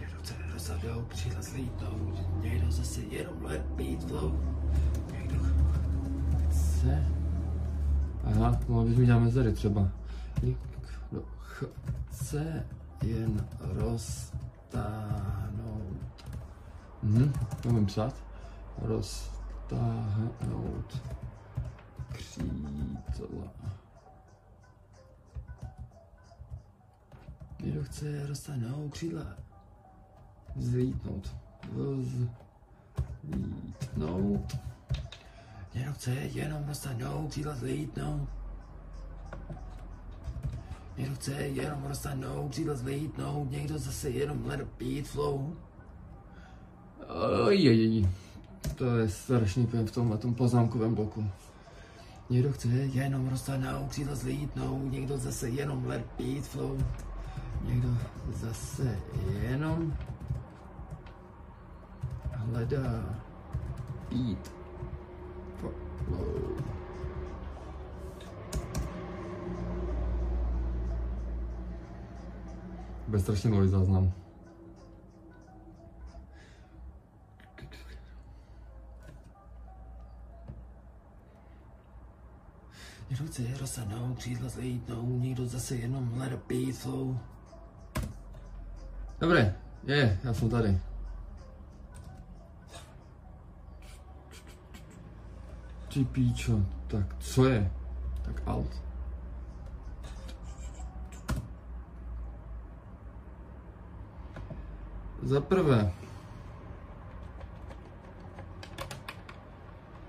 Někdo 0.00 0.18
chce 0.22 0.34
rozsadou, 0.52 1.04
přijela 1.08 1.42
zlítnout, 1.42 2.22
někdo 2.42 2.70
zase 2.70 3.00
jenom 3.00 3.44
let 3.44 3.62
beat 3.76 4.04
flow. 4.04 4.32
Někdo 5.12 5.38
chce... 6.48 7.06
Aha, 8.24 8.60
mohla 8.68 8.84
bys 8.84 8.96
mi 8.96 9.06
dělat 9.06 9.20
mezery 9.20 9.52
třeba. 9.52 9.88
Někdo 10.42 11.22
chce 11.40 12.66
jen 13.02 13.46
roztáhnout. 13.60 14.82
Mhm, 17.02 17.32
umím 17.68 17.86
psát. 17.86 18.14
Roztáhnout 18.78 20.22
křídla. 22.12 23.52
Někdo 27.62 27.84
chce 27.84 28.26
roztáhnout 28.26 28.92
křídla. 28.92 29.26
Zlítnout. 30.56 31.36
Zlítnout. 33.22 34.56
Někdo 35.74 35.92
chce 35.92 36.10
jenom 36.10 36.68
roztáhnout 36.68 37.30
křídla 37.30 37.54
zlítnout. 37.54 38.28
Někdo 40.96 41.14
chce 41.14 41.32
jenom 41.32 41.84
roztáhnout 41.84 42.50
křídla 42.50 42.74
zlítnout. 42.74 43.50
Někdo 43.50 43.78
zase 43.78 44.10
jenom 44.10 44.46
let 44.46 44.68
beat 44.78 45.06
flow. 45.06 45.56
Ojej, 47.46 48.08
to 48.74 48.96
je 48.96 49.08
strašný 49.08 49.66
pojem 49.66 49.86
v 49.86 49.92
tomhle 49.92 50.18
tom 50.18 50.34
poznámkovém 50.34 50.94
bloku. 50.94 51.24
Někdo 52.32 52.52
chce 52.52 52.68
jenom 52.68 53.28
roztáhnout 53.28 53.88
křídla 53.88 54.14
zlítnout, 54.14 54.92
někdo 54.92 55.18
zase 55.18 55.48
jenom 55.48 55.82
beat 56.18 56.44
flow. 56.44 56.78
Někdo 57.64 57.88
zase 58.32 58.98
jenom 59.42 59.92
hledá 62.32 63.04
beat 64.10 64.52
flow. 65.56 65.72
Bez 73.08 73.22
strašně 73.22 73.50
dlouhý 73.50 73.68
záznam. 73.68 74.12
Chce 83.32 83.42
rozsadnout, 83.60 84.18
křídla 84.18 84.48
zlítnout, 84.48 85.08
někdo 85.08 85.46
zase 85.46 85.76
jenom 85.76 86.08
beat 86.48 86.76
flow. 86.76 87.18
Dobré, 89.20 89.54
je, 89.84 90.18
já 90.24 90.34
jsem 90.34 90.50
tady. 90.50 90.78
Ty 95.94 96.04
píčo, 96.04 96.60
tak 96.86 97.18
co 97.18 97.44
je? 97.44 97.72
Tak 98.22 98.42
alt. 98.46 98.82
Za 105.22 105.40
prvé, 105.40 105.92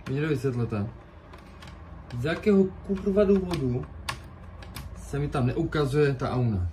mě 0.09 0.21
vysvětlete, 0.27 1.02
z 2.19 2.25
jakého 2.25 2.63
kurva 2.63 3.23
důvodu 3.23 3.85
se 4.97 5.19
mi 5.19 5.27
tam 5.27 5.45
neukazuje 5.45 6.13
ta 6.13 6.29
auna. 6.29 6.69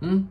Hm? 0.00 0.28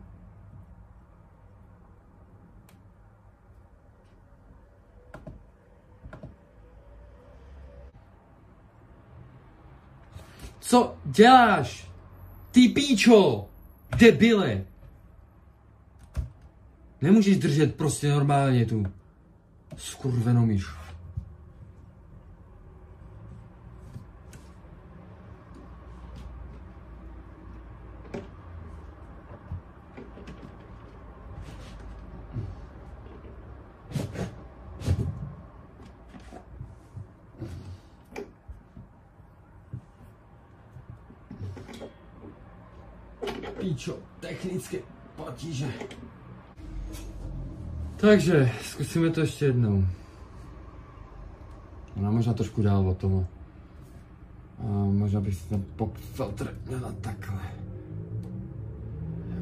Co 10.60 10.96
děláš? 11.04 11.90
Ty 12.50 12.68
píčo! 12.68 13.48
Debile! 13.98 14.64
Nemůžeš 17.00 17.38
držet 17.38 17.74
prostě 17.74 18.10
normálně 18.10 18.66
tu 18.66 18.86
skurvenou 19.76 20.46
myš. 20.46 20.66
Píčo, 43.60 43.98
technické 44.20 44.78
potíže. 45.36 45.72
Takže, 47.96 48.50
zkusíme 48.62 49.10
to 49.10 49.20
ještě 49.20 49.44
jednou. 49.44 49.84
Ona 51.96 52.10
možná 52.10 52.32
trošku 52.32 52.62
dál 52.62 52.88
od 52.88 52.98
toho. 52.98 53.26
A 54.58 54.64
možná 54.72 55.20
bych 55.20 55.34
si 55.34 55.48
ten 55.48 55.64
pop 55.76 55.96
filtr 55.96 56.58
měla 56.66 56.92
takhle. 57.00 57.42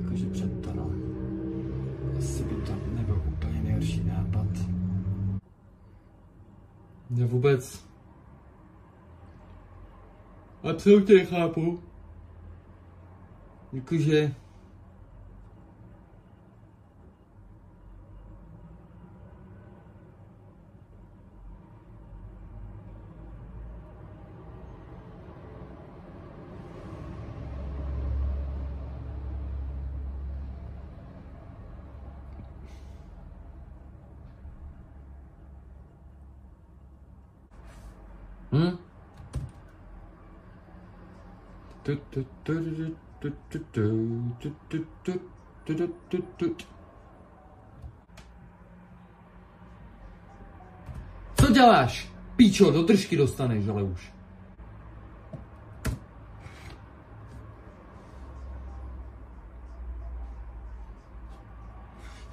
Jakože 0.03 0.27
před 0.27 0.61
to, 0.61 0.75
no. 0.75 0.91
Asi 2.19 2.43
by 2.43 2.55
to 2.55 2.73
nebyl 2.95 3.23
úplně 3.27 3.63
nejhorší 3.63 4.05
nápad. 4.05 4.47
Já 7.11 7.27
vůbec... 7.27 7.85
A 10.63 10.75
co 10.75 11.01
tě 11.01 11.25
chápu? 11.25 11.81
Jakože... 13.73 14.35
Hm? 38.55 38.79
Co 51.35 51.53
děláš? 51.53 52.13
Píčo, 52.37 52.71
do 52.71 52.83
držky 52.83 53.17
dostaneš, 53.17 53.69
ale 53.69 53.83
už. 53.83 54.13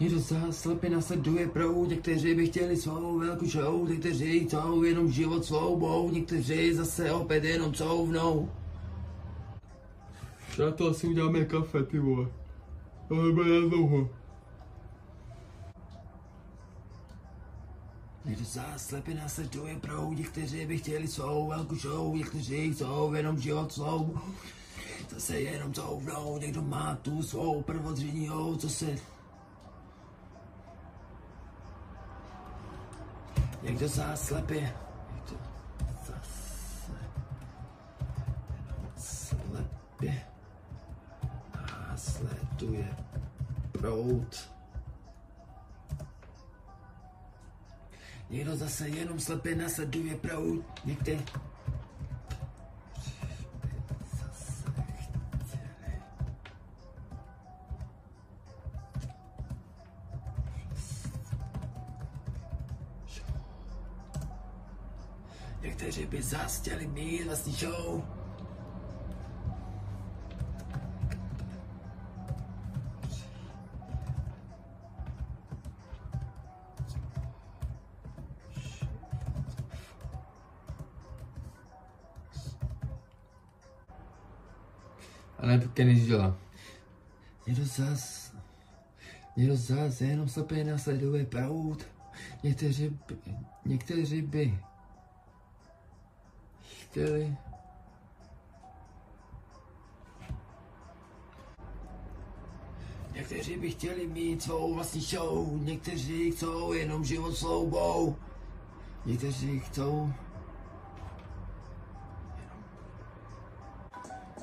Někdo 0.02 0.20
záslepě 0.20 0.90
nasleduje 0.90 1.48
proud, 1.48 1.90
někteří 1.90 2.36
by 2.36 2.48
chtěli 2.48 2.78
svou 2.78 3.20
velkou 3.20 3.46
show, 3.46 3.90
někteří 3.90 4.40
chcou 4.40 4.84
jenom 4.84 5.12
život 5.12 5.46
svou 5.46 5.78
někteří 6.12 6.74
zase 6.74 7.12
opět 7.12 7.44
jenom 7.44 7.74
couvnou. 7.74 8.52
to 10.72 10.88
asi 10.88 11.08
uděláme 11.08 11.46
kafe, 11.46 11.84
ty 11.84 12.00
vole. 12.00 12.28
To 13.08 13.16
nebude 13.16 13.70
dlouho. 13.70 14.10
Někdo 18.26 18.46
záslepě 18.46 19.16
nasleduje 19.16 19.76
proud, 19.76 20.14
někteří 20.14 20.66
by 20.66 20.78
chtěli 20.78 21.08
svou 21.08 21.48
velkou 21.48 21.76
show, 21.76 22.16
někteří 22.16 22.74
chcou 22.74 23.14
jenom 23.14 23.40
život 23.40 23.74
svou. 23.74 24.18
Zase 25.10 25.42
jenom 25.42 25.74
couvnou, 25.74 26.38
někdo 26.38 26.62
má 26.62 26.96
tu 27.02 27.24
svou 27.24 27.62
prvotřídní 27.62 28.30
co 28.58 28.70
se 28.70 29.11
Někdo 33.62 33.88
záslepě. 33.88 34.74
Někdo 35.16 35.38
zase 36.06 36.96
slepě 38.98 40.22
následuje 41.88 42.98
prout. 43.72 44.50
Někdo 48.30 48.56
zase 48.56 48.88
jenom 48.88 49.20
slepě 49.20 49.56
následuje 49.56 50.16
prout. 50.16 50.66
Někde 50.86 51.20
By 66.32 66.38
zás 66.38 66.60
chtěli 66.60 66.88
mít 66.88 67.26
vlastní 67.26 67.54
show. 67.54 68.02
A 85.38 85.46
ne 85.46 85.60
Kenny 85.74 85.96
dělá. 85.96 86.38
Někdo 87.48 87.66
zas, 87.66 88.34
někdo 89.38 89.56
zas 89.56 90.02
jenom 90.02 90.30
slepě 90.30 90.64
nasleduje 90.64 91.26
proud. 91.26 91.88
Někteří, 92.44 92.90
by, 92.90 93.18
někteří 93.66 94.22
by 94.22 94.60
chtěli 96.92 97.38
Někteří 103.14 103.58
by 103.58 103.70
chtěli 103.70 104.08
mít 104.08 104.44
svou 104.44 104.76
vlastní 104.76 105.02
show, 105.02 105.64
někteří 105.64 106.32
chcou 106.32 106.74
jenom 106.74 107.06
život 107.06 107.36
sloubou, 107.36 108.16
někteří 109.06 109.60
chcou 109.60 110.14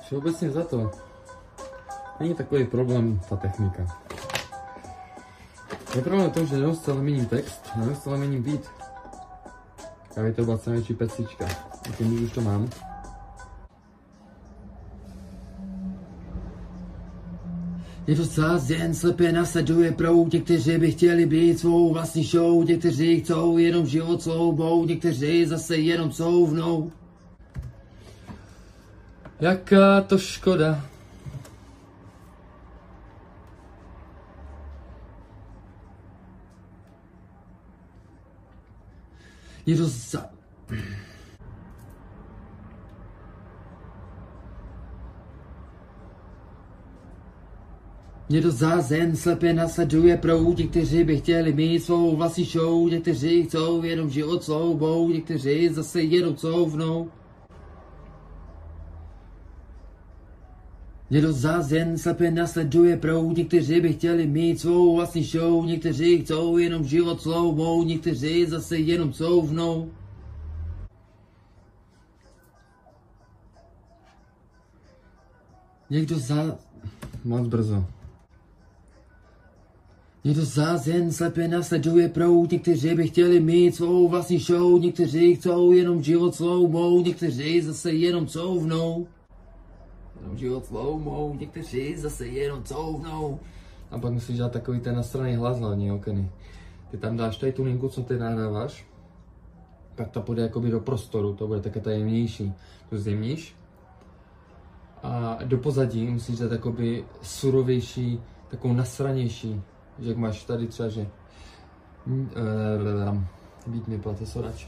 Všeobecně 0.01 0.51
za 0.51 0.63
to 0.63 0.91
není 2.19 2.35
takový 2.35 2.65
problém 2.65 3.21
ta 3.29 3.35
technika. 3.35 3.99
Je 5.95 6.01
problém 6.01 6.29
v 6.29 6.33
tom, 6.33 6.45
že 6.45 6.57
neustále 6.57 7.01
měním 7.01 7.25
text, 7.25 7.69
neustále 7.75 8.17
měním 8.17 8.43
beat. 8.43 8.61
A 10.11 10.33
to 10.35 10.45
byla 10.45 10.59
největší 10.65 10.93
pecička. 10.93 11.68
Tím 11.97 12.23
už 12.23 12.31
to 12.31 12.41
mám. 12.41 12.69
Je 18.07 18.15
to 18.15 18.25
zás 18.25 18.69
jen 18.69 18.93
slepě 18.93 19.31
nasleduje 19.31 19.91
proud, 19.91 20.33
někteří 20.33 20.77
by 20.77 20.91
chtěli 20.91 21.25
být 21.25 21.59
svou 21.59 21.93
vlastní 21.93 22.23
show, 22.23 22.65
někteří 22.65 23.19
chcou 23.19 23.57
jenom 23.57 23.85
život 23.85 24.21
sloubou, 24.21 24.85
někteří 24.85 25.45
zase 25.45 25.77
jenom 25.77 26.11
couvnou. 26.11 26.91
Jaká 29.39 30.01
to 30.01 30.17
škoda. 30.17 30.85
Je 39.65 39.77
to 39.77 39.87
za... 39.87 40.38
Někdo 48.31 48.51
zázen 48.51 49.15
slepě 49.15 49.53
nasleduje 49.53 50.17
proud, 50.17 50.57
někteří 50.57 51.03
by 51.03 51.17
chtěli 51.17 51.53
mít 51.53 51.79
svou 51.79 52.15
vlastní 52.15 52.45
show, 52.45 52.89
někteří 52.89 53.43
chcou 53.43 53.83
jenom 53.83 54.09
život 54.09 54.43
sloubou, 54.43 55.09
někteří 55.09 55.69
zase 55.69 56.01
jenom 56.01 56.35
couvnou. 56.35 57.09
Někdo 61.09 61.33
zás 61.33 61.71
jen 61.71 61.97
slepě 61.97 62.31
nasleduje 62.31 62.97
proud, 62.97 63.37
někteří 63.37 63.81
by 63.81 63.93
chtěli 63.93 64.27
mít 64.27 64.59
svou 64.59 64.95
vlastní 64.95 65.23
show, 65.23 65.65
někteří 65.65 66.21
chcou 66.21 66.57
jenom 66.57 66.83
život 66.83 67.21
sloubou, 67.21 67.83
někteří 67.83 68.45
zase 68.45 68.77
jenom 68.77 69.13
couvnou. 69.13 69.91
Někdo 75.89 76.19
za... 76.19 76.57
Moc 77.23 77.47
brzo. 77.47 77.85
Někdo 80.23 80.45
zás 80.45 80.87
jen 80.87 81.11
slepě 81.11 81.47
nasleduje 81.47 82.09
proud, 82.09 82.51
někteří 82.51 82.95
by 82.95 83.07
chtěli 83.07 83.39
mít 83.39 83.75
svou 83.75 84.07
vlastní 84.07 84.39
show, 84.39 84.81
někteří 84.81 85.35
chcou 85.35 85.71
jenom 85.71 86.03
život 86.03 86.35
sloubou, 86.35 87.01
někteří 87.01 87.61
zase 87.61 87.91
jenom 87.91 88.27
couvnou. 88.27 89.07
Jenom 90.21 90.37
život 90.37 90.65
sloumou, 90.65 91.35
někteří 91.39 91.97
zase 91.97 92.27
jenom 92.27 92.63
couvnou. 92.63 93.39
A 93.91 93.99
pak 93.99 94.13
musíš 94.13 94.37
dát 94.37 94.51
takový 94.51 94.79
ten 94.79 94.95
nastraný 94.95 95.35
hlas 95.35 95.59
hlavně, 95.59 95.93
okeny. 95.93 96.31
Ty 96.91 96.97
tam 96.97 97.17
dáš 97.17 97.37
tady 97.37 97.51
tu 97.51 97.63
linku, 97.63 97.89
co 97.89 98.03
ty 98.03 98.17
nahráváš, 98.17 98.87
pak 99.95 100.09
ta 100.09 100.21
půjde 100.21 100.41
jakoby 100.41 100.69
do 100.69 100.79
prostoru, 100.79 101.33
to 101.33 101.47
bude 101.47 101.59
také 101.59 101.79
tajemnější. 101.79 102.53
Tu 102.89 102.97
zimníš 102.97 103.55
a 105.03 105.39
do 105.43 105.57
pozadí 105.57 106.07
musíš 106.07 106.39
dát 106.39 106.51
jakoby 106.51 107.05
surovější, 107.21 108.21
takovou 108.49 108.73
nasranější, 108.73 109.61
jak 109.99 110.17
máš 110.17 110.43
tady 110.43 110.67
třeba, 110.67 110.89
že 110.89 111.07
Být 113.67 113.87
mi 113.87 113.99
plate 113.99 114.25
sorač. 114.25 114.67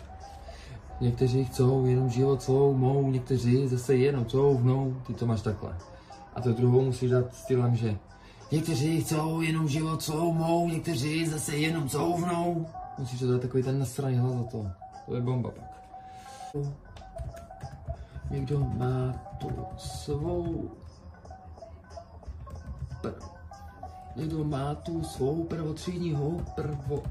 Někteří 1.02 1.46
chcou 1.46 1.86
jenom 1.86 2.10
život 2.10 2.42
svou 2.42 2.74
mou, 2.74 3.12
někteří 3.12 3.68
zase 3.68 3.96
jenom 3.96 4.26
couvnou, 4.26 4.96
ty 5.08 5.14
to 5.14 5.26
máš 5.26 5.42
takhle. 5.42 5.78
A 6.36 6.42
to 6.42 6.54
druhou 6.54 6.82
musíš 6.82 7.10
dát 7.10 7.36
stylem, 7.36 7.76
že 7.76 7.98
Někteří 8.52 9.02
chcou 9.02 9.42
jenom 9.42 9.68
život 9.68 10.02
svou 10.02 10.34
mou, 10.34 10.70
někteří 10.70 11.26
zase 11.26 11.56
jenom 11.56 11.90
couvnou. 11.90 12.68
musíš 12.98 13.20
to 13.20 13.32
dát 13.32 13.42
takový 13.42 13.64
ten 13.64 13.80
nasraný 13.80 14.18
hlas 14.18 14.34
za 14.34 14.44
to. 14.44 14.66
To 15.06 15.16
je 15.16 15.22
bomba 15.22 15.52
pak. 15.52 15.64
Někdo 18.32 18.60
má 18.60 19.14
tu 19.38 19.50
svou... 19.78 20.72
Pr... 23.02 23.31
Někdo 24.16 24.44
má 24.44 24.76
tu 24.76 25.04
svou 25.04 25.44
prvotřídní 25.44 26.14
hou, 26.14 26.42
prvo... 26.56 27.04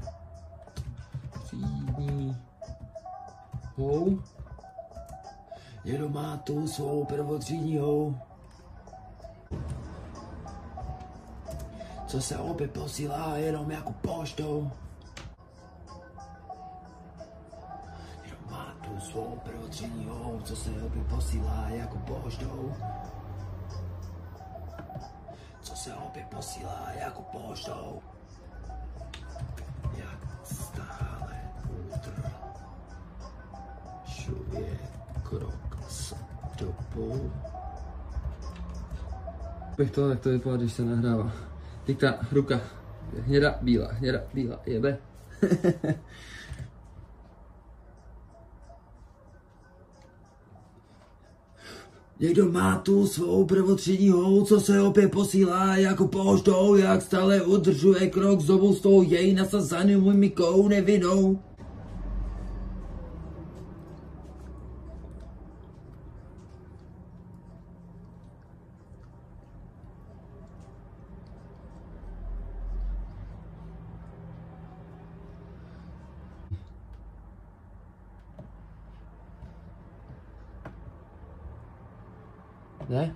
Třídní... 1.43 2.37
Hou. 3.77 4.19
Někdo 5.85 6.09
má 6.09 6.37
tu 6.37 6.67
svou 6.67 7.05
prvotřídní 7.05 7.77
hou. 7.77 8.15
Co 12.07 12.21
se 12.21 12.37
opět 12.37 12.71
posílá 12.71 13.37
jenom 13.37 13.71
jako 13.71 13.91
poštou. 13.91 14.71
Někdo 18.23 18.37
má 18.51 18.75
tu 18.81 18.99
svou 18.99 19.39
prvotřídní 19.43 20.05
hou, 20.05 20.41
co 20.43 20.55
se 20.55 20.69
opět 20.69 21.07
posílá 21.07 21.65
jako 21.69 21.97
poštou. 21.97 22.73
Posílá 26.35 26.87
jako 26.99 27.21
poštou. 27.21 28.01
Jak 29.97 30.27
stále 30.43 31.39
útr. 31.69 32.31
Šuje 34.05 34.79
krok 35.23 35.77
s 35.89 36.15
dobou. 36.57 37.31
Bych 39.77 39.91
to, 39.91 40.09
jak 40.09 40.19
to 40.19 40.29
vypadá, 40.29 40.57
když 40.57 40.73
se 40.73 40.85
nahrává. 40.85 41.31
Teď 41.85 41.99
ta 41.99 42.13
ruka 42.31 42.61
hněda, 43.25 43.55
bílá, 43.61 43.91
hněda, 43.91 44.19
bílá, 44.33 44.59
jebe. 44.65 44.97
Někdo 52.21 52.51
má 52.51 52.77
tu 52.77 53.07
svou 53.07 53.45
prvotřídní 53.45 54.09
hou, 54.09 54.45
co 54.45 54.59
se 54.59 54.81
opět 54.81 55.11
posílá 55.11 55.75
jako 55.75 56.07
poštou, 56.07 56.75
jak 56.75 57.01
stále 57.01 57.41
udržuje 57.41 58.09
krok 58.09 58.41
s 58.41 58.45
dobou 58.45 58.75
s 58.75 58.81
tou 58.81 59.01
jej 59.01 59.33
nasazanou 59.33 60.01
mimikou 60.01 60.67
nevinou. 60.67 61.39
Ne? 82.91 83.15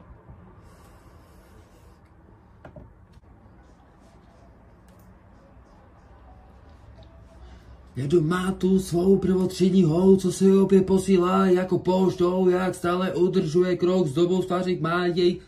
Někdo 7.96 8.22
má 8.22 8.52
tu 8.52 8.80
svou 8.80 9.18
prvotřídní 9.18 9.84
hou, 9.84 10.16
co 10.16 10.32
se 10.32 10.60
opět 10.60 10.86
posílá 10.86 11.46
jako 11.46 11.80
poštou, 11.80 12.50
jak 12.50 12.76
stále 12.76 13.14
udržuje 13.14 13.78
krok 13.78 14.08
s 14.08 14.14
dobou 14.14 14.42
tváří 14.42 14.80
má 14.82 15.06
jej 15.06 15.42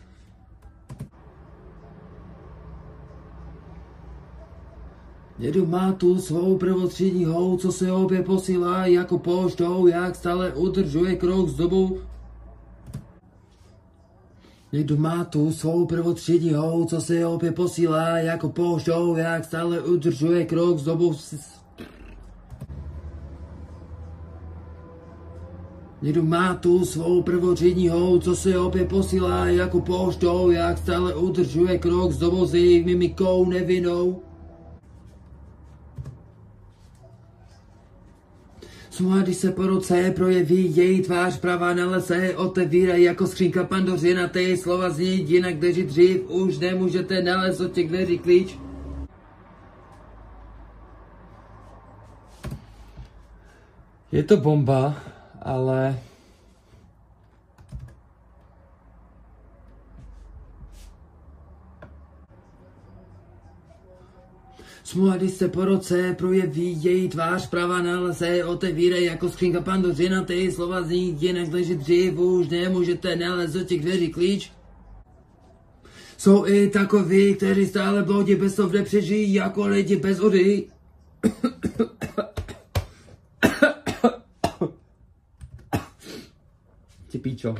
Někdo 5.38 5.66
má 5.66 5.92
tu 5.92 6.18
svou 6.18 6.58
prvotřídní 6.58 7.24
hou, 7.24 7.56
co 7.56 7.72
se 7.72 7.92
obě 7.92 8.22
posílá 8.22 8.86
jako 8.86 9.18
poštou, 9.18 9.86
jak 9.86 10.16
stále 10.16 10.52
udržuje 10.52 11.16
krok 11.16 11.48
s 11.48 11.54
dobou. 11.54 11.98
Někdo 14.72 14.96
má 14.96 15.24
tu 15.24 15.52
svou 15.52 15.86
prvotřídní 15.86 16.52
hou, 16.52 16.84
co 16.84 17.00
se 17.00 17.26
opět 17.26 17.54
posílá 17.54 18.08
jako 18.08 18.48
poštou, 18.48 19.16
jak 19.16 19.44
stále 19.44 19.80
udržuje 19.80 20.44
krok 20.44 20.78
s 20.78 20.84
dobou. 20.84 21.14
Někdo 26.02 26.22
má 26.22 26.54
tu 26.54 26.84
svou 26.84 27.22
prvotřídní 27.22 27.88
hou, 27.88 28.18
co 28.18 28.36
se 28.36 28.58
opět 28.58 28.88
posílá 28.88 29.46
jako 29.46 29.80
poštou, 29.80 30.50
jak 30.50 30.78
stále 30.78 31.14
udržuje 31.14 31.78
krok 31.78 32.12
s 32.12 32.18
dobou 32.18 32.46
s 32.46 32.54
jejich 32.54 32.86
mimikou 32.86 33.44
nevinnou. 39.00 39.08
Smula, 39.08 39.22
když 39.22 39.36
se 39.36 39.52
po 39.52 39.66
roce 39.66 40.10
projeví 40.10 40.76
její 40.76 41.02
tvář 41.02 41.38
pravá 41.38 41.74
na 41.74 41.86
lese, 41.86 42.36
otevírají 42.36 43.04
jako 43.04 43.26
skřínka 43.26 43.64
pandořina, 43.64 44.28
ty 44.28 44.56
slova 44.56 44.90
zní 44.90 45.30
jinak, 45.30 45.54
kdeří 45.54 45.82
dřív 45.82 46.30
už 46.30 46.58
nemůžete 46.58 47.22
nalézt 47.22 47.60
od 47.60 47.72
těch 47.72 47.88
dveří 47.88 48.18
klíč. 48.18 48.58
Je 54.12 54.22
to 54.22 54.36
bomba, 54.36 54.94
ale 55.42 55.98
Smula, 64.88 65.16
když 65.16 65.30
se 65.30 65.48
po 65.48 65.64
roce 65.64 66.14
projeví 66.18 66.84
její 66.84 67.08
tvář 67.08 67.48
pravá 67.48 67.82
na 67.82 68.00
lese, 68.00 68.44
otevírají 68.44 69.04
jako 69.04 69.28
skřínka 69.28 69.60
pandořina, 69.60 70.24
ty 70.24 70.52
slova 70.52 70.82
zní 70.82 71.16
jinak, 71.20 71.48
kdeří 71.48 71.74
dřív 71.74 72.18
už 72.18 72.48
nemůžete 72.48 73.16
nalézt 73.16 73.54
od 73.54 73.64
těch 73.66 73.80
dveří 73.80 74.08
klíč. 74.08 74.52
Jsou 76.16 76.46
i 76.46 76.68
takoví, 76.68 77.34
kteří 77.34 77.66
stále 77.66 78.02
bloudí 78.02 78.34
bez 78.34 78.54
toho 78.54 78.68
nepřežijí 78.68 79.34
jako 79.34 79.66
lidi 79.66 79.96
bez 79.96 80.18
vody. 80.18 80.66
Ty 87.10 87.18
píčo. 87.18 87.54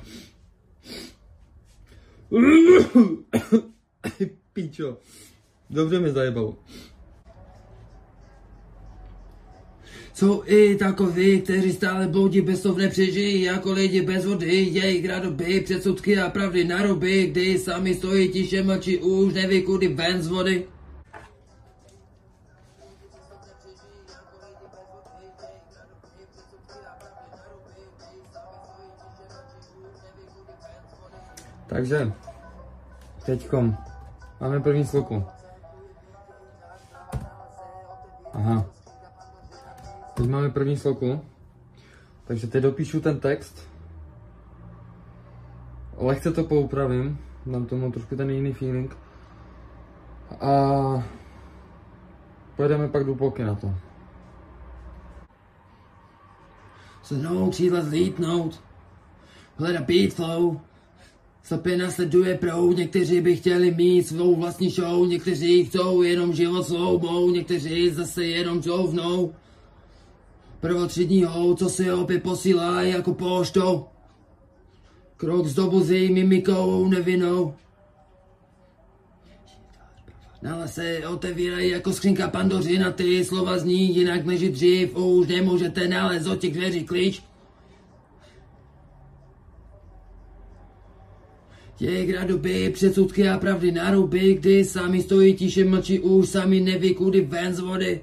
píčo. 4.52 4.96
Dobře 5.70 6.00
mi 6.00 6.10
zajebalo. 6.10 6.56
Jsou 10.18 10.42
i 10.46 10.76
takoví, 10.76 11.40
kteří 11.40 11.72
stále 11.72 12.08
bloudí 12.08 12.40
bez 12.40 12.60
toho 12.60 12.78
nepřežijí 12.78 13.42
jako 13.42 13.72
lidi 13.72 14.02
bez 14.02 14.26
vody, 14.26 14.54
jejich 14.54 15.06
radoby, 15.06 15.60
předsudky 15.60 16.18
a 16.18 16.30
pravdy 16.30 16.64
na 16.64 16.82
ruby, 16.82 17.26
kdy 17.26 17.58
sami 17.58 17.94
stojí 17.94 18.28
tiše 18.28 18.62
mlčí, 18.62 18.98
už 18.98 19.34
neví 19.34 19.62
kudy 19.62 19.88
ven 19.88 20.22
z 20.22 20.28
vody. 20.28 20.66
Takže, 31.66 32.12
teďkom 33.26 33.76
máme 34.40 34.60
první 34.60 34.86
sloku. 34.86 35.37
Máme 40.38 40.50
první 40.50 40.76
sloku. 40.76 41.20
Takže 42.26 42.46
teď 42.46 42.62
dopíšu 42.62 43.00
ten 43.00 43.20
text. 43.20 43.68
Lehce 45.96 46.32
to 46.32 46.44
poupravím. 46.44 47.18
Dám 47.46 47.66
tomu 47.66 47.92
trošku 47.92 48.16
ten 48.16 48.30
jiný 48.30 48.52
feeling. 48.52 48.96
A 50.40 50.52
pojedeme 52.56 52.88
pak 52.88 53.04
do 53.04 53.14
polky 53.14 53.44
na 53.44 53.54
to. 53.54 53.74
Zhrnout, 57.04 57.50
křídla 57.50 57.80
zlítnout, 57.80 58.60
hledat 59.56 59.84
beat 59.84 60.12
flow, 60.12 60.60
Slepě 61.42 61.76
nasleduje 61.76 62.38
proud, 62.38 62.76
někteří 62.76 63.20
by 63.20 63.36
chtěli 63.36 63.74
mít 63.74 64.06
svou 64.06 64.36
vlastní 64.36 64.70
show, 64.70 65.08
někteří 65.08 65.64
chcou 65.64 66.02
jenom 66.02 66.32
život 66.32 66.66
sloubou, 66.66 67.30
někteří 67.30 67.90
zase 67.90 68.24
jenom 68.24 68.62
čouvnou. 68.62 69.34
Prvotřídní 70.60 71.24
co 71.56 71.68
si 71.68 71.92
opět 71.92 72.22
posílá 72.22 72.82
jako 72.82 73.14
poštou. 73.14 73.86
Krok 75.16 75.46
z 75.46 75.54
dobu 75.54 75.80
s 75.80 75.90
její 75.90 76.12
mimikou 76.12 76.88
nevinou. 76.88 77.54
Na 80.42 80.56
lese 80.56 81.02
otevírají 81.08 81.70
jako 81.70 81.92
skřínka 81.92 82.28
pandořina, 82.28 82.92
ty 82.92 83.24
slova 83.24 83.58
zní 83.58 83.96
jinak 83.96 84.26
než 84.26 84.50
dřív, 84.50 84.96
už 84.96 85.28
nemůžete 85.28 85.88
nalézt 85.88 86.26
od 86.26 86.40
těch 86.40 86.54
dveří 86.54 86.84
klíč. 86.84 87.22
Jejich 91.80 92.14
radoby, 92.14 92.70
předsudky 92.70 93.28
a 93.28 93.38
pravdy 93.38 93.72
na 93.72 93.90
ruby, 93.90 94.34
kdy 94.34 94.64
sami 94.64 95.02
stojí 95.02 95.34
tiše 95.34 95.64
mlčí, 95.64 96.00
už 96.00 96.28
sami 96.28 96.60
neví 96.60 96.94
kudy 96.94 97.20
ven 97.20 97.54
z 97.54 97.60
vody. 97.60 98.00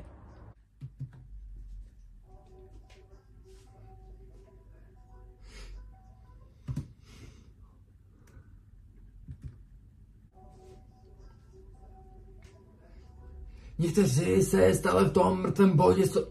Někteří 13.80 14.44
se 14.44 14.74
stále 14.74 15.06
v 15.06 15.12
tom 15.12 15.42
mrtvém 15.42 15.78
bodě 15.78 16.08
sto... 16.08 16.28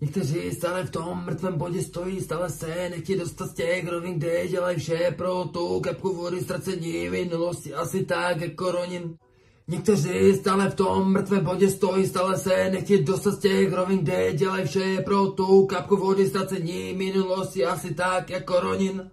Někteří 0.00 0.52
stále 0.52 0.84
v 0.84 0.90
tom 0.90 1.24
mrtvém 1.24 1.58
bodě 1.58 1.82
stojí, 1.82 2.20
stále 2.20 2.50
se 2.50 2.88
nechtějí 2.90 3.18
dostat 3.18 3.46
z 3.46 3.54
těch 3.54 3.88
rovin, 3.88 4.14
kde 4.14 4.48
dělají 4.48 4.78
vše 4.78 5.14
pro 5.16 5.44
tu 5.44 5.80
kapku 5.80 6.16
vody 6.16 6.40
ztracení 6.40 7.10
minulosti, 7.10 7.74
asi 7.74 8.04
tak 8.04 8.40
jako 8.40 8.72
Ronin. 8.72 9.16
Někteří 9.68 10.34
stále 10.34 10.70
v 10.70 10.74
tom 10.74 11.12
mrtvém 11.12 11.44
bodě 11.44 11.70
stojí, 11.70 12.06
stále 12.06 12.38
se 12.38 12.70
nechtějí 12.70 13.04
dostat 13.04 13.30
z 13.30 13.38
těch 13.38 13.72
rovin, 13.72 13.98
kde 13.98 14.32
dělají 14.32 14.66
vše 14.66 15.02
pro 15.04 15.26
tu 15.26 15.66
kapku 15.66 15.96
vody 15.96 16.28
ztracení 16.28 16.92
minulosti, 16.94 17.64
asi 17.64 17.94
tak 17.94 18.30
jako 18.30 18.60
Ronin. 18.60 19.10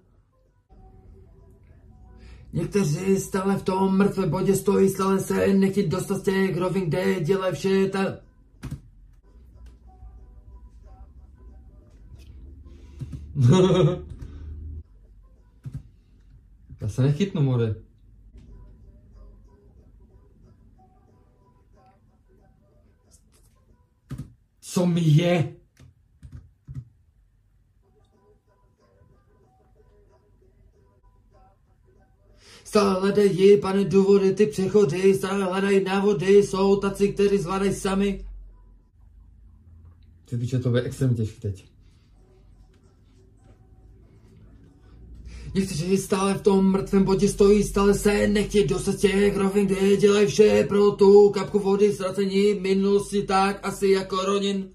Někteří 2.53 3.19
stále 3.19 3.55
v 3.57 3.63
tom 3.63 3.97
mrtvém 3.97 4.29
bodě 4.29 4.55
stojí, 4.55 4.89
stále 4.89 5.19
se 5.19 5.53
nechtějí 5.53 5.89
dostat 5.89 6.17
z 6.17 6.21
těch 6.21 6.57
rovin, 6.57 6.85
kde 6.85 7.19
dělají 7.19 7.55
vše 7.55 7.89
ta... 7.89 7.99
Já 16.81 16.87
se 16.89 17.01
nechytnu, 17.01 17.41
more. 17.41 17.75
Co 24.59 24.85
mi 24.85 25.01
je? 25.01 25.62
Stále 32.73 32.99
hledají, 32.99 33.57
pane, 33.57 33.83
důvody, 33.83 34.33
ty 34.33 34.45
přechody, 34.45 35.13
stále 35.13 35.43
hledají 35.43 35.83
návody, 35.83 36.43
jsou 36.43 36.75
taci, 36.75 37.13
kteří 37.13 37.37
zvládají 37.37 37.73
sami. 37.73 38.25
Ty 40.25 40.37
píče, 40.37 40.59
to 40.59 40.69
bude 40.69 40.81
extrémně 40.81 41.15
těžký 41.15 41.41
teď. 41.41 41.65
Někteří 45.53 45.97
stále 45.97 46.33
v 46.33 46.41
tom 46.41 46.71
mrtvém 46.71 47.03
bodě 47.03 47.29
stojí, 47.29 47.63
stále 47.63 47.93
se 47.93 48.27
nechtějí 48.27 48.67
dostat 48.67 48.95
těch 48.95 49.37
rovin, 49.37 49.65
kde 49.67 49.97
dělají 49.97 50.27
vše 50.27 50.65
pro 50.69 50.91
tu 50.91 51.29
kapku 51.29 51.59
vody, 51.59 51.93
ztracení 51.93 52.53
minulosti, 52.53 53.21
tak 53.21 53.59
asi 53.63 53.87
jako 53.87 54.15
Ronin. 54.15 54.69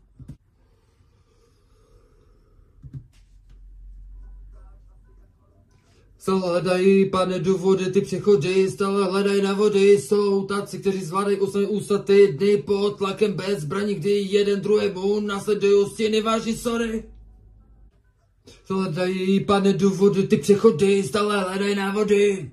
Stále 6.28 6.48
hledají, 6.48 7.10
pane, 7.10 7.38
důvody, 7.38 7.92
ty 7.92 8.00
přechody, 8.00 8.70
stále 8.70 9.04
hledají 9.04 9.42
na 9.42 9.52
vody, 9.52 9.92
jsou 9.92 10.46
taci, 10.46 10.78
kteří 10.78 11.00
zvládají 11.04 11.40
usnout 11.40 11.68
ústa 11.68 11.98
ty 11.98 12.32
dny 12.32 12.56
pod 12.56 12.98
tlakem 12.98 13.32
bez 13.32 13.60
zbraní, 13.60 13.94
kdy 13.94 14.10
jeden 14.10 14.60
druhému 14.60 15.20
nasledují 15.20 15.86
stěny 15.90 16.20
váží 16.20 16.56
sorry. 16.56 17.04
Hledají, 18.68 19.44
pane, 19.44 19.72
důvody, 19.72 20.26
ty 20.26 20.36
přechody, 20.36 21.02
stále 21.02 21.40
hledají 21.40 21.74
návody. 21.74 22.50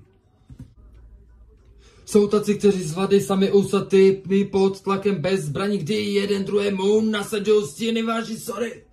Jsou 2.04 2.26
taci, 2.26 2.54
kteří 2.54 2.82
z 2.82 2.94
vady 2.94 3.20
sami 3.20 3.52
usatý, 3.52 4.16
my 4.26 4.44
pod 4.44 4.80
tlakem 4.80 5.14
bez 5.14 5.40
zbraní, 5.40 5.78
kdy 5.78 5.94
jeden 5.94 6.44
druhému 6.44 7.00
nasadil 7.00 7.66
stěny 7.66 8.02
váží 8.02 8.36
sorry. 8.36 8.84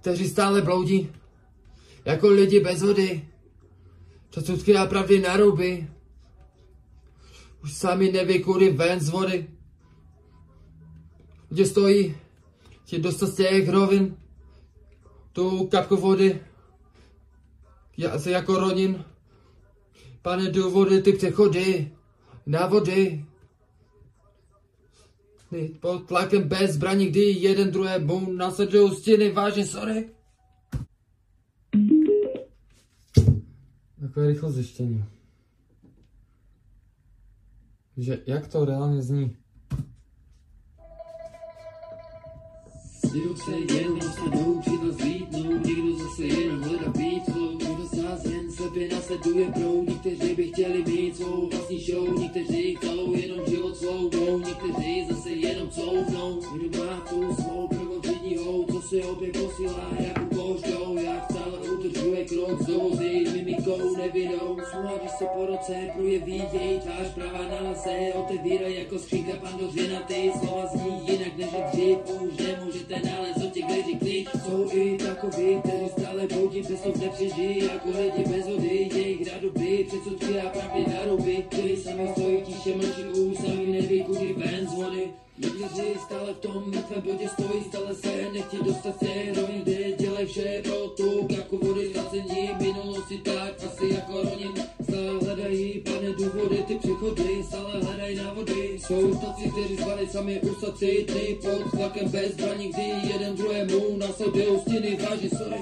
Kteří 0.00 0.28
stále 0.28 0.62
bloudí, 0.62 1.10
jako 2.04 2.28
lidi 2.28 2.60
bez 2.60 2.82
vody. 2.82 3.27
Časutky 4.30 4.76
a 4.76 4.86
pravdy 4.86 5.20
na 5.20 5.36
ruby. 5.36 5.88
Už 7.62 7.72
sami 7.72 8.12
neví, 8.12 8.42
kudy 8.42 8.70
ven 8.70 9.00
z 9.00 9.08
vody. 9.08 9.50
Kde 11.48 11.66
stojí, 11.66 12.16
ti 12.84 12.98
dostat 12.98 13.26
z 13.26 13.36
těch 13.36 13.68
rovin, 13.68 14.16
tu 15.32 15.66
kapku 15.66 15.96
vody, 15.96 16.40
já 17.96 18.18
se 18.18 18.30
jako 18.30 18.58
ronin. 18.58 19.04
Pane, 20.22 20.50
do 20.50 20.70
vody 20.70 21.02
ty 21.02 21.12
přechody, 21.12 21.92
na 22.46 22.66
vody. 22.66 23.24
Ty 25.50 25.76
pod 25.80 26.06
tlakem 26.06 26.42
bez 26.42 26.70
zbraní, 26.70 27.06
kdy 27.06 27.20
jeden 27.20 27.70
druhé 27.70 27.98
bum 27.98 28.36
nasadují 28.36 28.96
stěny, 28.96 29.32
vážně, 29.32 29.66
sorry. 29.66 30.17
Takové 34.18 34.32
rychlo 34.32 34.50
zjištění. 34.50 35.04
Že 37.96 38.18
jak 38.26 38.48
to 38.48 38.64
reálně 38.64 39.02
zní? 39.02 39.36
Se 43.00 43.18
jenom 43.76 43.98
někdo 45.62 45.98
zase 45.98 46.24
jenom 46.24 46.62
hledá 46.62 46.92
někdo 47.58 47.88
sázen 47.88 48.52
slepě 48.52 48.88
nasleduje 48.88 49.52
někteří 49.88 50.34
by 50.34 50.48
chtěli 50.48 50.84
mít 50.84 51.16
svou 51.16 51.48
vlastní 51.50 51.84
show, 51.84 52.18
někteří 52.18 52.78
jenom 53.14 53.46
život 53.46 53.76
svou 53.76 54.10
někteří 54.38 55.06
zase 55.10 55.30
jenom 55.30 55.70
couvnou, 55.70 56.40
někdo 56.62 56.84
má 56.84 57.00
tu 57.00 57.34
svou 57.34 57.68
prvořidní 57.68 58.36
hou, 58.36 58.66
co 58.72 58.82
se 58.82 59.04
obě 59.04 59.32
posílá 59.32 59.90
jak 59.98 60.17
krok 62.48 62.62
s 62.62 62.66
dovozy, 62.66 63.26
mimikou 63.32 63.96
nevinou, 63.96 64.58
smůla, 64.70 64.92
když 65.00 65.10
se 65.10 65.24
po 65.24 65.46
roce 65.46 65.74
projeví 65.94 66.42
její 66.52 66.80
tvář 66.80 67.06
pravá 67.14 67.44
na 67.48 67.68
lase, 67.68 68.12
otevírá 68.14 68.68
jako 68.68 68.98
skřínka 68.98 69.32
pandořina, 69.36 70.00
ty 70.00 70.32
slova 70.38 70.66
zní 70.66 71.00
jinak 71.08 71.36
než 71.36 71.48
dřív, 71.72 71.98
už 72.20 72.46
nemůžete 72.46 73.00
nalézt 73.10 73.44
od 73.46 73.52
těch, 73.52 73.64
kteří 73.64 73.98
klid, 73.98 74.28
jsou 74.44 74.70
i 74.72 74.98
takoví, 74.98 75.60
kteří 75.60 75.88
stále 75.98 76.26
boudí, 76.26 76.62
přesto 76.62 76.92
nepřežijí, 77.00 77.64
jako 77.64 77.88
lidi 77.88 78.30
bez 78.30 78.48
vody, 78.48 78.90
jejich 78.94 79.32
radoby, 79.32 79.86
předsudky 79.88 80.40
a 80.40 80.48
pravdy 80.48 80.84
naruby, 80.94 81.44
kteří 81.48 81.76
sami 81.76 82.08
stojí 82.12 82.40
tiše 82.42 82.76
mlčí 82.76 83.04
už, 83.04 83.36
sami 83.36 83.66
neví, 83.66 84.04
kudy 84.04 84.32
ven 84.32 84.68
z 84.68 84.74
vody. 84.74 85.10
Někteří 85.38 85.82
stále 86.04 86.34
v 86.34 86.38
tom 86.38 86.64
mrtvém 86.66 87.02
bodě 87.02 87.28
stojí, 87.28 87.64
stále 87.68 87.94
se 87.94 88.32
nechtějí 88.32 88.62
dostat 88.64 88.96
roviny, 89.36 89.60
kde 89.62 89.92
dělají 89.92 90.26
vše 90.26 90.62
pro 90.64 90.88
tu 90.88 91.28
ztracení 92.18 92.50
minulosti 92.60 93.18
tak 93.18 93.54
asi 93.66 93.94
jako 93.94 94.12
ronin. 94.12 94.52
Stále 94.82 95.18
hledají, 95.24 95.80
pane, 95.80 96.12
důvody, 96.12 96.64
ty 96.66 96.74
přechody, 96.74 97.44
stále 97.44 97.80
hledají 97.82 98.16
návody. 98.16 98.78
Jsou 98.78 99.14
taci, 99.14 99.50
kteří 99.50 99.76
zvali 99.76 100.08
sami 100.08 100.40
usaci, 100.40 101.06
ty 101.12 101.38
pod 101.42 101.70
tlakem 101.70 102.08
bez 102.10 102.32
zbraní, 102.32 102.72
kdy 102.72 102.82
jeden 102.82 103.36
druhému 103.36 103.96
následují 103.96 104.60
stěny, 104.60 104.98
váží 105.10 105.28
sorry. 105.28 105.60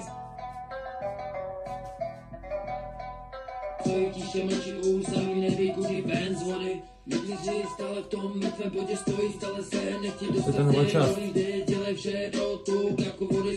Stojí 3.81 4.11
tiše 4.11 4.45
mlčí 4.45 4.73
už, 4.73 5.05
sami 5.05 5.35
neví, 5.35 5.73
kudy 5.73 6.03
ven 6.07 6.37
z 6.37 6.42
vody. 6.42 6.83
Někteří 7.07 7.62
stále 7.75 8.03
v 8.03 8.07
tom 8.07 8.33
mrtvém 8.38 8.71
bodě 8.71 8.97
stojí, 8.97 9.33
stále 9.33 9.62
se 9.62 9.77
nechtějí 10.03 10.33
dostat 10.33 10.57
ten 10.57 10.73
z 10.73 10.75
té 10.75 10.87
čas. 10.87 11.11
dělají 11.66 11.97
vše 11.97 12.31
pro 12.33 12.57
tu 12.57 12.97
jako 13.05 13.25
vody. 13.27 13.57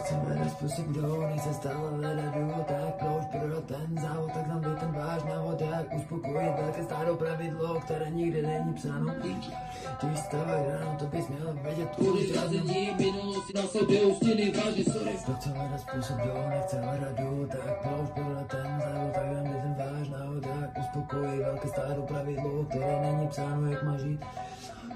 Chceme 0.00 0.34
na 0.34 0.48
způsob, 0.48 0.86
kdo 0.86 1.26
nechce 1.26 1.54
stále 1.54 1.90
hledat 1.90 2.34
důvod, 2.34 2.66
tak 2.66 2.94
proč 2.94 3.24
prodat 3.32 3.64
ten 3.64 3.98
závod, 4.02 4.32
tak 4.32 4.46
tam 4.46 4.60
ten 4.80 4.92
váš 4.92 5.22
návod, 5.24 5.60
jak 5.60 5.94
uspokojit 5.94 6.52
velké 6.60 6.84
starou 6.84 7.16
pravidlo, 7.16 7.80
které 7.80 8.10
nikdy 8.10 8.42
není 8.42 8.74
psáno. 8.74 9.14
Když 10.02 10.18
stáváš 10.18 10.62
ráno, 10.66 10.96
to 10.98 11.06
bys 11.06 11.28
měl 11.28 11.58
vědět 11.62 11.88
Kvůli 11.96 12.20
už 12.20 12.32
zrazení 12.32 12.90
minulosti 12.98 13.52
následují 13.54 14.14
stěny, 14.14 14.52
váží 14.64 14.84
sorry. 14.84 15.16
Kdo 15.24 15.34
chce 15.34 15.50
hledat 15.50 15.80
způsob, 15.80 16.16
kdo 16.16 16.34
nechce 16.48 16.80
hledat 16.80 17.20
důvod, 17.20 17.50
tak 17.50 17.82
proč 17.82 18.10
prodat 18.14 18.46
ten 18.46 18.82
závod, 18.84 19.12
tak 19.14 19.24
tam 19.24 19.44
ten 19.44 19.74
váš 19.78 20.08
návod, 20.08 20.46
jak 20.46 20.78
uspokojit 20.78 21.42
velké 21.44 21.68
starou 21.68 22.02
pravidlo, 22.02 22.64
které 22.64 23.00
není 23.00 23.28
psáno, 23.28 23.70
jak 23.70 23.82
má 23.82 23.98
žít. 23.98 24.20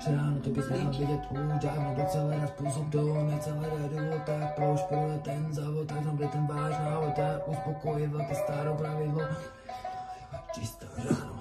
Ráno 0.07 0.41
to 0.41 0.51
bys 0.51 0.69
měl 0.69 0.91
vědět 0.91 1.21
už 1.31 1.39
dávno, 1.63 1.95
hledat 2.21 2.49
způsob, 2.49 2.95
nechce 3.27 3.53
hledat 3.53 3.91
důvod, 3.91 4.23
tak 4.27 4.55
proč 4.55 4.83
prodat 4.83 5.23
ten 5.23 5.53
závod, 5.53 5.89
tak 5.89 6.05
tam 6.05 6.19
ten 6.19 6.47
váš 6.47 6.79
návod, 6.79 7.19
jak 7.19 7.49
uspokojit 7.49 8.11
velké 8.11 8.35
starou 8.35 8.77
pravidlo. 8.77 9.23
Čisté 10.55 10.87
ráno. 10.97 11.41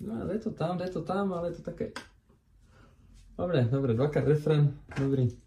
No 0.00 0.32
je 0.32 0.38
to 0.38 0.50
tam, 0.50 0.78
jde 0.78 0.86
to 0.86 1.02
tam, 1.02 1.32
ale 1.32 1.48
je 1.48 1.54
to 1.54 1.62
také. 1.62 1.92
Dobre, 3.38 3.64
dobre, 3.64 3.94
dvakrát 3.94 4.24
refren, 4.24 4.78
dobrý. 4.98 5.41